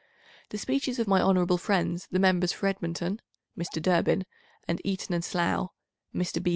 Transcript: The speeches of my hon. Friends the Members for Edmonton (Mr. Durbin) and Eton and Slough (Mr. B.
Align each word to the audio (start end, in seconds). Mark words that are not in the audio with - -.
The 0.49 0.57
speeches 0.57 0.97
of 0.97 1.07
my 1.07 1.19
hon. 1.21 1.45
Friends 1.59 2.07
the 2.09 2.17
Members 2.17 2.51
for 2.51 2.65
Edmonton 2.65 3.21
(Mr. 3.55 3.79
Durbin) 3.79 4.25
and 4.67 4.81
Eton 4.83 5.13
and 5.13 5.23
Slough 5.23 5.69
(Mr. 6.15 6.41
B. 6.41 6.49